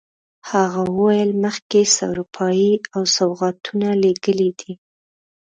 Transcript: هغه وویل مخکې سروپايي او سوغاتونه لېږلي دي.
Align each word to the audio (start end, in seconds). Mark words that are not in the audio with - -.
هغه 0.51 0.81
وویل 0.97 1.31
مخکې 1.43 1.81
سروپايي 1.97 2.73
او 2.95 3.01
سوغاتونه 3.17 3.87
لېږلي 4.03 4.49
دي. 4.59 4.73